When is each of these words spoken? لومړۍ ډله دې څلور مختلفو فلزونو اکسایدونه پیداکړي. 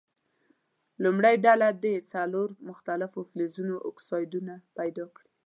لومړۍ 1.03 1.35
ډله 1.45 1.67
دې 1.83 1.95
څلور 2.11 2.49
مختلفو 2.69 3.19
فلزونو 3.29 3.75
اکسایدونه 3.89 4.53
پیداکړي. 4.77 5.27